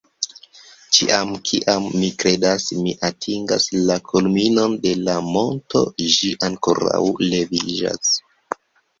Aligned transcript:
Ĉiam 0.97 1.31
kiam 1.47 1.83
mi 2.03 2.07
kredas 2.23 2.63
ni 2.85 2.93
atingas 3.09 3.67
la 3.89 3.97
kulminon 4.11 4.73
de 4.85 4.93
la 5.09 5.15
monto, 5.35 5.83
ĝi 6.15 6.31
ankoraŭ 6.49 7.03
leviĝas 7.35 8.11